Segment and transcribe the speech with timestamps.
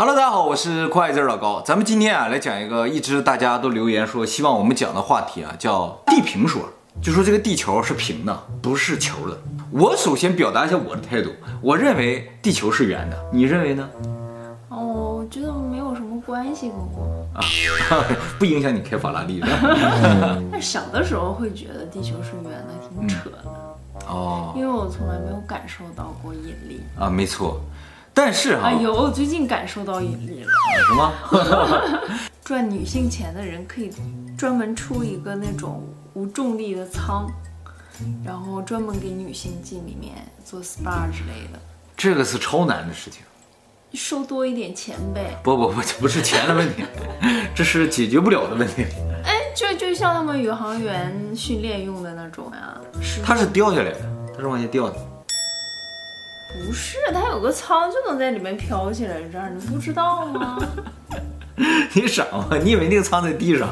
[0.00, 1.60] Hello，大家好，我是快字老高。
[1.62, 6.62] 咱们今天啊来讲一个一直大家都留言说希望我们讲的话题啊，叫地平说，
[7.02, 9.36] 就说这个地球是平的，不是球的。
[9.72, 13.90] 我首先表达一下我的态度，我认为地球是圆的，你认为呢？
[14.68, 17.42] 哦，我觉得没有什么关系，跟我啊，
[18.38, 19.48] 不影响你开法拉利的。
[20.52, 23.38] 但小的时候会觉得地球是圆的，挺扯的。
[23.44, 23.50] 嗯、
[24.06, 27.60] 哦，因为我从来没有感受到过引力啊，没错。
[28.18, 30.50] 但是哈，哎呦，我最近感受到引力了。
[30.88, 32.10] 什么？
[32.44, 33.92] 赚女性钱的人可以
[34.36, 37.28] 专门出一个那种无重力的舱，
[38.24, 41.60] 然后专门给女性进里面做 SPA 之类的。
[41.96, 43.22] 这个是超难的事情，
[43.94, 45.38] 收多一点钱呗。
[45.44, 46.82] 不不不，这不是钱的问题，
[47.54, 48.84] 这是解决不了的问题。
[49.24, 53.22] 哎，就就像他们宇航员训练用的那种呀，是。
[53.22, 54.00] 它是掉下来的，
[54.34, 54.96] 它是往下掉的。
[56.52, 60.58] 不是，它有个舱就能在里面飘起来，这样你不知道吗？
[61.92, 62.48] 你傻吗？
[62.62, 63.68] 你以为那个舱在地上？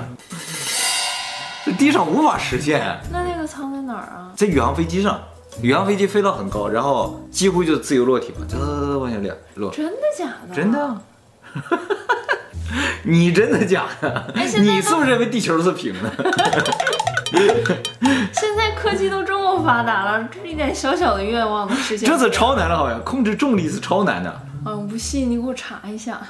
[1.65, 2.99] 这地上无法实现。
[3.13, 4.33] 那那个舱在哪儿啊？
[4.37, 5.21] 在宇航飞机上，
[5.63, 9.19] 宇航飞机飞到很高，然后几乎就是自由落体嘛，嘚嘚嘚往下
[9.55, 9.73] 落。
[9.73, 10.55] 真的假的？
[10.55, 10.97] 真的。
[13.05, 14.33] 你真的假的？
[14.35, 16.11] 你是不是认为地球是平的？
[18.33, 22.09] 现在科技都这么发达了，这一点小小的愿望能实现？
[22.09, 24.43] 这次超难了，好像控制重力是超难的。
[24.65, 26.21] 嗯，我不信，你给我查一下。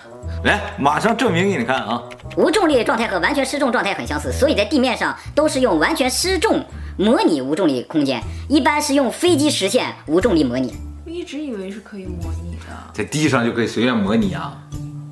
[0.45, 2.03] 来，马上证明给你看啊！
[2.37, 6.65] 无重力状态和完全失重状态很相似，所以在地面上都是用完全失重
[6.99, 10.75] 模拟无重力空间，一般是用飞机实现无重力模拟。
[11.05, 14.57] 我一直以为是可以模拟的，在地上就可以随便模拟啊。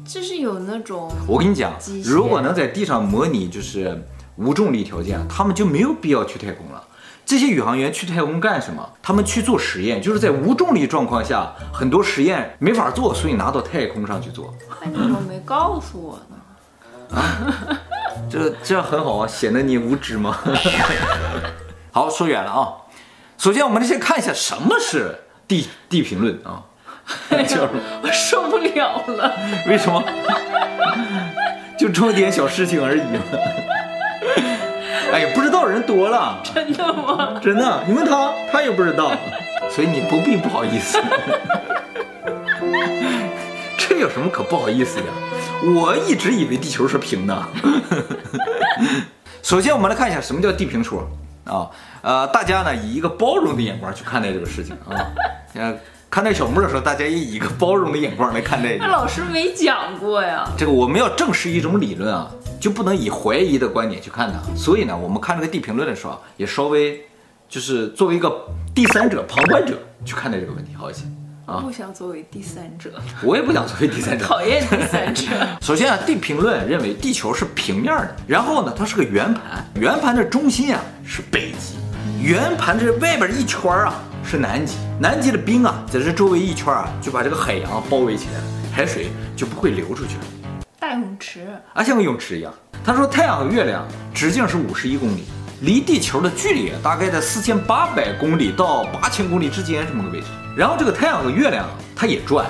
[0.07, 1.11] 这是有那种……
[1.27, 1.73] 我跟你讲，
[2.05, 4.03] 如果能在地上模拟，就是。
[4.37, 6.83] 无重力条件，他们就没有必要去太空了。
[7.27, 8.87] 这些宇航员去太空干什么？
[9.03, 14.55] 他们去做实验，就是在无重力状况下，很多实验没法做，所以拿到太空上去做。
[14.81, 16.37] 哎，你怎么没告诉我呢？
[17.17, 17.81] 啊，
[18.29, 20.37] 这这很好啊，显得你无知吗？
[21.93, 22.69] 好，说远了啊。
[23.39, 26.63] 首先，我们先看一下什么是地地平论啊。
[27.47, 27.69] 就是
[28.03, 29.33] 我受不了了。
[29.69, 30.03] 为什么？
[31.79, 33.03] 就这么点小事情而已。
[35.15, 37.39] 哎呀，不知道人多了，真的吗？
[37.41, 39.13] 真的，你问他，他也不知道，
[39.71, 41.01] 所以你不必不好意思。
[43.79, 45.05] 这有什么可不好意思的？
[45.73, 47.43] 我一直以为地球是平的。
[49.41, 51.09] 首先，我们来看一下什么叫地平说
[51.45, 51.71] 啊？
[52.03, 54.99] 呃，大家呢以一个包容的眼光去看待这个事情啊。
[55.55, 55.77] 呃，
[56.11, 58.77] 看待小木的时候，大家也以一个包容的眼光来看待。
[58.81, 60.45] 那老师没讲过呀。
[60.59, 62.29] 这个我们要证实一种理论啊。
[62.65, 66.99] 就不能以怀疑的观点去看它，所以呢，我们看这个地评论的时候，也稍微
[67.47, 68.35] 就是作为一个
[68.75, 70.75] 第三者、旁观者去看待这个问题。
[70.75, 71.03] 好一些。
[71.45, 71.61] 啊。
[71.61, 72.91] 不想作为第三者，
[73.23, 75.27] 我也不想作为第三者，讨厌第三者。
[75.61, 81.77] 首先啊，地评论认为地球是平面的，然后呢，它是个圆盘，圆盘的中心啊是北极，
[82.27, 90.25] 圆盘这外边一圈啊是南极，南极的冰啊在这周围一圈啊就把这个海洋包围起来了，海水就不会流出去了。
[90.85, 92.53] 大泳池啊，像个泳池一样。
[92.85, 95.25] 他说，太阳和月亮直径是五十一公里，
[95.63, 100.27] 离地球的距离大概在四千八百公里到八千公里之间这么个位置。
[100.55, 102.45] 然后这个太阳和月亮它也转，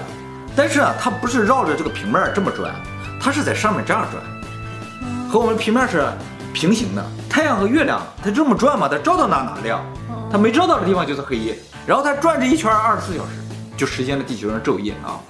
[0.57, 2.75] 但是啊，它不是绕着这个平面这么转，
[3.21, 6.05] 它是在上面这样转，和我们平面是
[6.53, 7.07] 平行的。
[7.31, 9.81] 太阳和月亮它这么转嘛，它照到哪哪亮，
[10.29, 11.57] 它没照到的地方就是黑夜。
[11.87, 13.31] 然后它转这一圈二十四小时，
[13.77, 15.23] 就实现了地球上昼夜啊。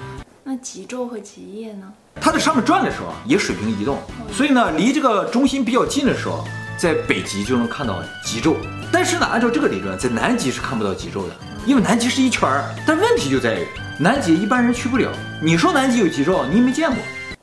[0.42, 1.92] 那极昼和极夜呢？
[2.20, 3.98] 它在上面转的时候啊，也水平移动，
[4.32, 6.44] 所以呢，离这个中心比较近的时候，
[6.78, 8.56] 在北极就能看到极昼。
[8.90, 11.36] 但是呢，按照这个理论，在南极是看不到极昼的，
[11.66, 12.64] 因为南极是一圈儿。
[12.86, 13.66] 但问题就在于，
[13.98, 15.10] 南极一般人去不了。
[15.42, 16.96] 你说南极有极昼，你没见过，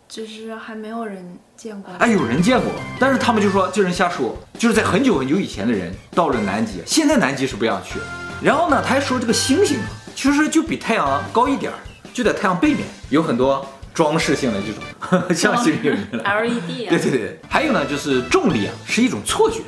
[0.08, 1.24] 就是还没有人
[1.56, 1.94] 见过。
[2.00, 8.00] 哎，有人见过，但是他们就说这人瞎说，就是在很久很久以前的人到了南极，现在南极是不让去。
[8.42, 11.78] 然后呢，他还说这个星星啊，其实就比太阳高一点儿，
[12.14, 13.66] 就在太阳背面有很多。
[14.02, 19.60] 装饰性的这种像星星一样 LED 啊，对对对，还有呢，就是重力啊是一种错觉。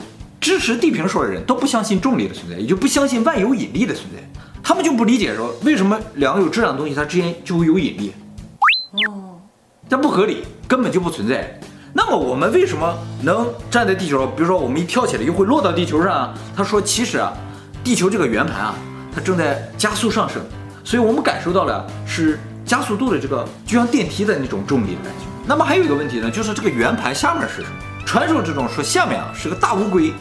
[0.41, 4.41] 支持地平说的人都不相信重力的存在，也就不相信万有引力的存在。
[4.63, 8.12] 他们就不理解说为什么两个有质量的东西它之间就会有引力？
[9.07, 9.38] 哦，
[9.88, 11.59] 这不合理，根本就不存在。
[11.94, 14.25] 那么我们为什么能站在地球？
[14.36, 16.33] 比如说我们一跳起来又会落到地球上？
[16.56, 17.31] 他说其实啊，
[17.83, 18.75] 地球这个圆盘啊，
[19.13, 20.41] 它正在加速上升，
[20.83, 22.39] 所以我们感受到了是。
[22.65, 25.25] 加速度的这个就像电梯的那种重力的感觉。
[25.45, 27.75] 那么还有一个问题呢，就是这个圆盘下面是什么？
[28.06, 30.13] 传说之中说下面啊是个大乌龟，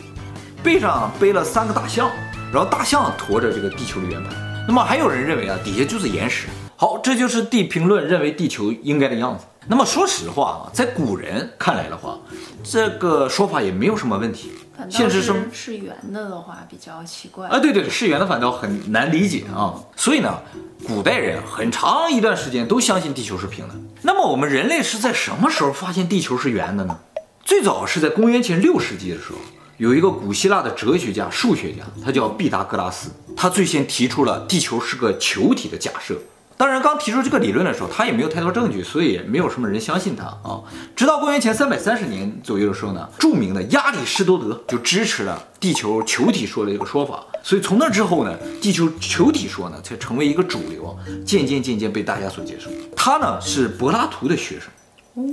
[0.62, 2.10] 背上背了三个大象，
[2.52, 4.32] 然后大象驮着这个地球的圆盘。
[4.66, 6.48] 那么还有人认为啊底下就是岩石。
[6.76, 9.44] 好，这就是地平论认为地球应该的样子。
[9.68, 12.18] 那么说实话啊，在古人看来的话，
[12.64, 14.52] 这个说法也没有什么问题。
[14.88, 19.74] 现实生是圆的的话比较奇怪啊，对对，是圆的反倒很难理解啊。
[19.96, 20.42] 所以呢，
[20.86, 23.74] 古代人很长一段时间都相信地球是平的。
[24.02, 26.98] 那么我们人类是在什么时候发现地球是圆的呢？
[27.44, 29.38] 最早是在公元前六世纪的时候，
[29.76, 36.16] 有一个古希腊的哲学家、数学家，他叫毕达哥拉斯，他最先提出了地球是个球体的假设。
[36.62, 40.62] 当然，刚提出这个理论的时候，他也没有太多证据，所以没有什么人相信他啊。
[40.94, 47.26] 直到公元前三百三十年左右的时候呢，著名的亚里士多德就支持了地球球体说的这个说法。
[47.42, 52.70] 所以从那之后呢，地球球体说呢才成为一个主流，渐渐渐渐被大家所接受。
[52.94, 54.68] 他呢是柏拉图的学生，
[55.14, 55.24] 哦，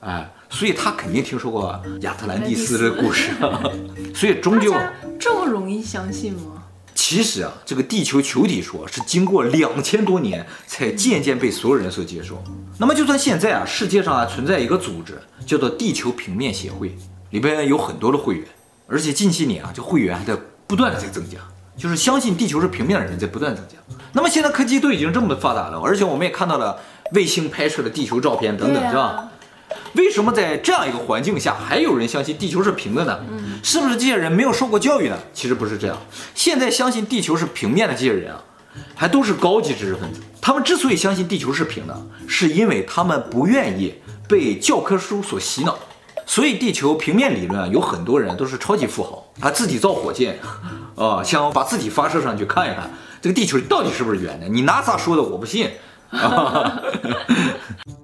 [0.00, 3.30] 哎，所以他肯定听说过亚特兰蒂斯的故事，
[4.14, 4.74] 所以终究
[5.18, 6.55] 这么容易相信吗？
[6.96, 12.42] 其实啊，这个地球球体说是经过两千多年才渐渐被所有人所接受。
[12.78, 16.96] 那么就算现在啊，世界上啊存在一个组织叫做地球平面协会，
[17.30, 18.48] 里边有很多的会员，
[18.88, 21.38] 而且近些年啊，这会员还在不断的在增加，
[21.76, 23.76] 就是相信地球是平面的人在不断增加。
[24.12, 26.80] 那么现在科技都已经这么发达了，而且我们也看到了
[27.12, 29.28] 卫星拍摄的地球照片等等，是吧？
[29.94, 33.18] 为什么在这样一个环境下还有人相信地球是平的呢？
[33.62, 35.18] 是不是这些人没有受过教育呢？
[35.32, 35.96] 其实不是这样。
[36.34, 38.42] 现在相信地球是平面的这些人啊，
[38.94, 40.20] 还都是高级知识分子。
[40.40, 43.94] 他们之所以相信地球是平的，是因为他们不愿意
[44.28, 45.76] 被教科书所洗脑。
[46.24, 50.38] 所以地球平面理论啊，有很多人都是超级富豪，他自己造火箭，
[50.96, 52.90] 啊，想把自己发射上去看一看
[53.22, 54.48] 这个地球到底是不是圆的。
[54.48, 55.70] 你 NASA 说的我不信。
[56.10, 56.80] 啊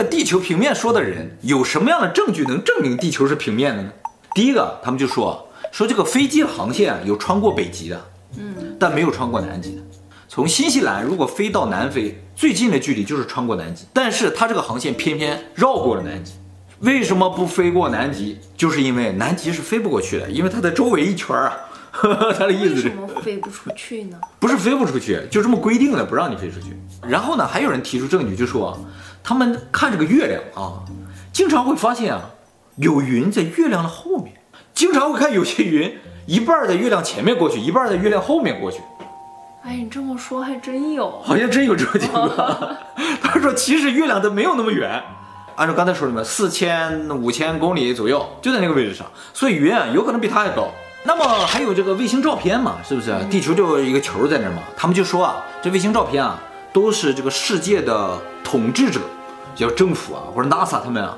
[0.00, 3.92] 个地球平面说的人有什么样的证据能证明地球是平面的呢？
[4.34, 9.82] 第一个，他们就说说这个飞机的航线有穿过北极的，嗯，但没有穿过南极的。
[10.26, 16.32] 从新西兰如果飞到南非，最近的距离就是穿过南极，但是它这个航线偏偏绕过了南极。
[16.78, 18.38] 为什么不飞过南极？
[18.56, 21.52] 就是因为南极是飞不过去的，因为它在周围一圈啊。
[22.38, 24.16] 他的意思是为什么飞不出去呢？
[24.38, 26.68] 不是飞不出去，就这么规定的，不让你飞出去。
[27.02, 28.80] 然后呢，还有人提出证据，就说
[29.22, 30.82] 他们看这个月亮啊，
[31.32, 32.30] 经常会发现啊，
[32.76, 34.34] 有云在月亮的后面，
[34.74, 38.80] 经常会看有些云一半在月亮前面过去，一半在月亮后面过去。
[39.62, 42.30] 哎，你这么说还真有，好像真有这个情况。
[43.22, 45.02] 他说，其实月亮都没有那么远，
[45.56, 50.68] 按照刚才说的嘛，四千五千公里左右就在那个位置上，所以云啊有可能比它还高。
[51.04, 53.14] 那么还有这个卫星照片嘛，是不是？
[53.30, 54.62] 地球就有一个球在那儿嘛？
[54.76, 56.38] 他们就说啊，这卫星照片啊，
[56.72, 59.00] 都是这个世界的统治者，
[59.54, 61.16] 叫政府啊或者 NASA 他们啊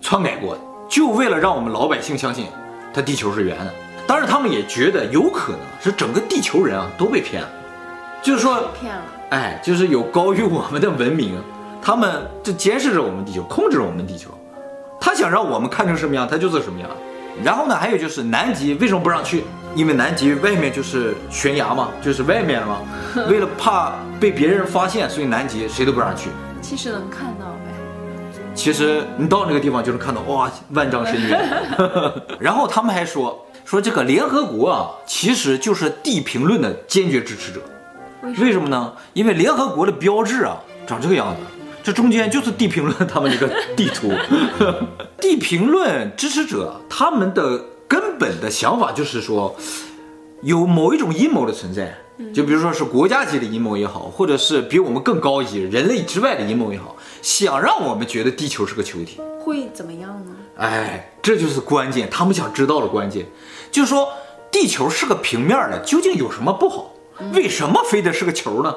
[0.00, 2.46] 篡改过的，就为了让我们老百姓相信
[2.92, 3.72] 它地球是圆的。
[4.06, 7.48] 当然，他们也觉得有可能是整个地球人啊都被骗了，
[8.22, 11.34] 就是说骗了，哎，就是有高于我们的文明，
[11.82, 14.30] 他们就监视着我们地球，控制着我们地球，
[14.98, 16.88] 他想让我们看成什么样，他就是什么样。
[17.44, 19.44] 然后呢，还有就是南极为什么不让去？
[19.74, 22.78] 因为南极外面就是悬崖嘛，就是外面嘛。
[23.28, 26.30] 为了怕被别人发现，所以南极谁都不让去。
[26.60, 27.72] 其实能看到呗。
[28.54, 31.40] 其实你到那个地方就能看到，哇，万丈深渊。
[32.40, 37.60] 然后他们还说说这个联合国啊，其实就是地平论的坚决支持者。
[38.40, 38.68] 为什么？
[38.68, 38.92] 呢？
[39.12, 40.56] 因为联合国的标志啊，
[40.86, 41.40] 长这个样子。
[41.80, 44.12] 这中间就是地平论他们这个地图，
[45.20, 47.64] 地平论支持者他们的根
[48.18, 49.54] 本的想法就是说，
[50.42, 51.96] 有某一种阴谋的存在，
[52.34, 60.36] 就比如说是国家级的阴谋也好，或者是比我们更高级人类之外的阴谋也好，想让我们觉得地球是个球体，会怎么样呢？
[60.56, 63.26] 哎，这就是关键，他们想知道的关键，
[63.70, 64.08] 就是说
[64.50, 66.92] 地球是个平面的，究竟有什么不好？
[67.32, 68.74] 为什么非得是个球呢？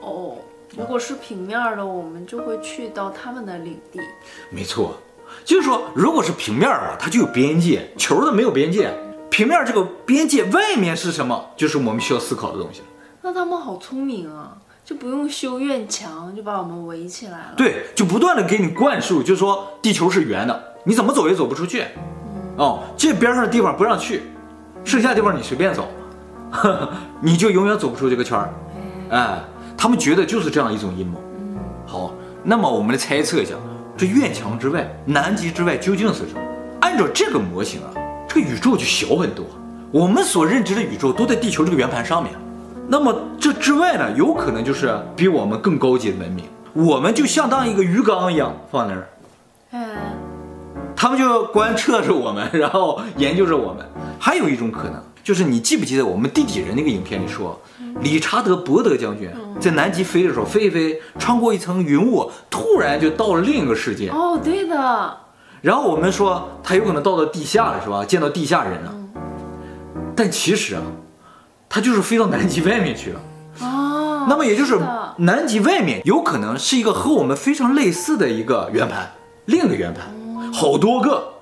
[0.00, 0.36] 哦
[0.76, 4.00] 如果是平面的，我们就会去到他们的领地。
[4.48, 4.96] 没错，
[5.44, 8.92] 就是说，如果是平面啊，它就有边界，球的没有边界。
[9.30, 11.50] 平面这个边界外面是什么？
[11.56, 12.82] 就是我们需要思考的东西。
[13.22, 17.54] 那他们好聪明啊，就不用修院墙，就把我们围起来了。
[17.56, 21.84] 对，就不断的给你灌输，就是说地球是圆的，你怎么走也走不出去。
[21.94, 24.22] 嗯、哦，这边上的地方不让去，
[24.84, 25.88] 剩下的地方你随便走，
[26.50, 28.52] 呵呵，你就永远走不出这个圈儿。
[29.10, 29.38] 哎。
[29.80, 31.20] 他们觉得就是这样一种阴谋。
[31.86, 33.54] 好，那么我们来猜测一下，
[33.98, 36.40] 这院墙之外、南极之外究竟是什么？
[36.80, 37.90] 按照这个模型啊，
[38.28, 39.44] 这个宇宙就小很多。
[39.90, 42.32] 我们所认知的宇宙都在地球这个圆盘上面。
[42.86, 46.44] 那么这之外呢，有可能就是比我们更高级的文明。
[46.74, 49.08] 我们就相当于一个鱼缸一样放那儿。
[49.72, 49.80] 嗯。
[50.94, 53.84] 他们就观测着我们，然后研究着我们。
[54.20, 55.02] 还有一种可能。
[55.28, 57.60] 就是你记不记得我们地底人那个影片里说，
[58.00, 59.28] 理查德·伯德将军
[59.60, 64.08] 在南极飞的时候，飞一飞，穿过一层云雾，突然就到了另一个世界。
[64.08, 65.16] 哦，对的。
[65.60, 68.02] 然后我们说他有可能到了地下了，是吧？
[68.06, 68.94] 见到地下人了。
[70.16, 70.82] 但其实啊，
[71.68, 73.20] 他就是飞到南极外面去了。
[73.60, 74.24] 哦。
[74.30, 74.80] 那么也就是
[75.18, 79.12] 南极外面有可能是一个和我们非常类似的一个圆盘，
[79.44, 80.06] 另一个圆盘，
[80.54, 81.34] 好多个。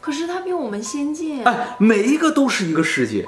[0.00, 1.44] 可是他比我们先进。
[1.44, 3.26] 哎，每一个都是一个世界，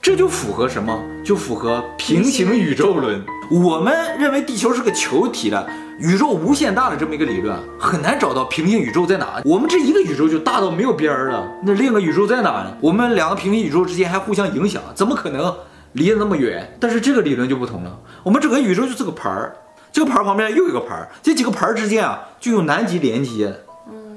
[0.00, 1.02] 这就符合什么？
[1.24, 3.24] 就符合平行宇宙论。
[3.50, 9.42] 我们认为地球是个球体的宇宙无限大的这么一个理论，很难找到平行宇宙在哪。
[9.44, 12.76] 我们这一个宇宙就大到没有边儿了，那另一个宇宙在哪呢？
[12.80, 15.54] 我们两个平行宇宙之间还互相影响，怎么可能
[15.92, 16.76] 离得那么远？
[16.80, 19.56] 但是这个理论就不同了，我们整个宇宙就是个盘儿，
[19.92, 23.54] 这个盘儿旁边又有一个盘儿，这几个盘儿之间啊就有南极连接。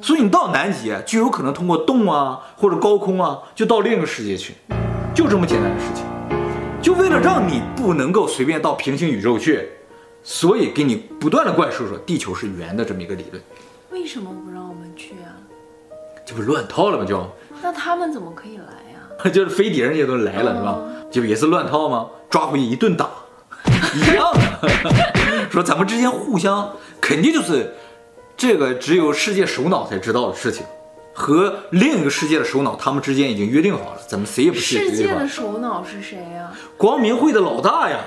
[0.04, 4.54] 所以你到南极就有可能通过洞啊或者高空啊，就到另一个世界去，
[5.16, 6.04] 就这么简单的事情。
[6.82, 9.66] 就为了让你不能够随便到平行宇宙去，
[10.22, 13.42] 所以给你不断的灌输说地球是圆的这么一个理论，
[13.92, 15.32] 为什么不让我们去啊？
[16.26, 17.06] 这不乱套了吗？
[17.06, 17.26] 就，
[17.62, 20.82] 那他们怎么可以来呀、 就是飞碟人家都来了是吧？
[21.10, 22.08] 就也是乱套吗？
[22.30, 23.08] 抓回去一顿打，
[23.96, 24.70] 一样的。
[25.50, 26.70] 说咱们之间互相
[27.00, 27.74] 肯定就是。
[28.44, 30.66] 这个只有世界首脑才知道的事情，
[31.14, 34.78] 和另一个世界的首脑，他们之间已经约定好了，咱们谁也不去。
[34.80, 36.52] 世界的首脑是谁呀？
[36.76, 38.02] 光明会的老大呀。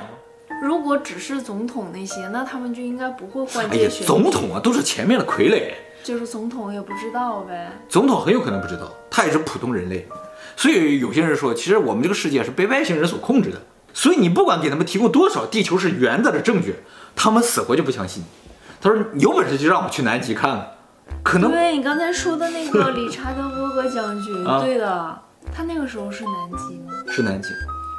[0.63, 4.07] 如果只是总统那些，那他们就应该不会换届选。
[4.07, 5.73] 总统啊，都是前面的傀儡。
[6.05, 7.73] 就是总统也不知道呗。
[7.89, 10.07] 总统很有可能不知道，他也是普通人类。
[10.55, 13.63] 所以有些人说，其实我们这个世界是被外星人所控制的。
[13.95, 16.75] 所以你不管给他们提供多少地球是圆的的证据，
[17.15, 18.23] 他们死活就不相信。
[18.81, 20.71] 他说：“有本事就让我去南极看看，
[21.23, 25.19] 可能。”对，你刚才说的那个理查德·伯格将军，啊、对的，
[25.55, 26.93] 他那个时候是南极吗？
[27.09, 27.49] 是南极，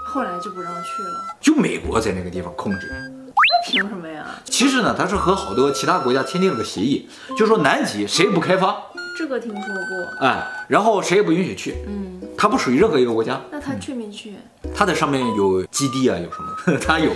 [0.05, 1.25] 后来就不让去了。
[1.41, 2.87] 就美国在那个地方控制。
[2.89, 4.25] 那凭什么呀？
[4.45, 8.75] 其实呢，他是和好多其他国家签订了个协议，就说南极谁也不开发。
[9.17, 10.27] 这个听说过。
[10.27, 11.75] 哎，然后谁也不允许去。
[11.87, 12.21] 嗯。
[12.37, 13.41] 他不属于任何一个国家。
[13.51, 14.35] 那他去没去？
[14.75, 16.37] 他在上面有基地啊，有什
[16.71, 16.77] 么？
[16.85, 17.11] 他有。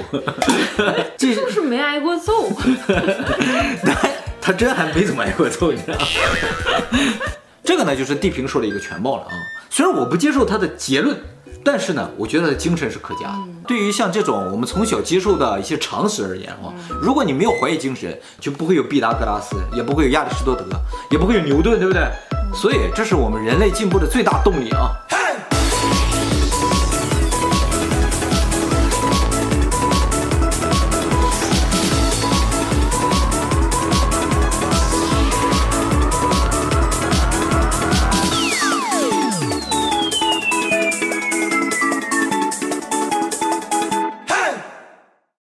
[1.16, 2.50] 这就是没挨过揍。
[3.86, 4.10] 他
[4.42, 6.06] 他真还没怎么挨过揍，你知道吗？
[7.64, 9.32] 这个呢，就是地平说的一个全貌了啊。
[9.70, 11.16] 虽然我不接受他的结论，
[11.64, 13.38] 但是呢，我觉得他的精神是可嘉的。
[13.38, 20.66] 嗯、对于像这种我们从小接受的一些常识而言啊，嗯、如果你没有怀疑精神，就不会有毕达哥拉斯，也不会有亚里士多德，
[21.12, 22.02] 也不会有牛顿，对不对？
[22.54, 24.92] 所以，这是我们人类进步的最大动力啊！